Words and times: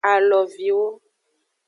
Aloviwo. 0.09 0.85